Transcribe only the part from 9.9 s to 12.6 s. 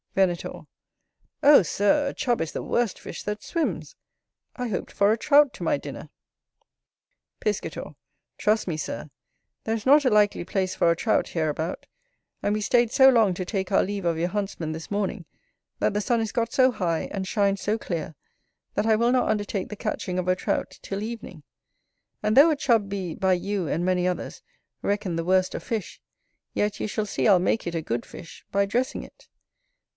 a likely place for a Trout hereabout: and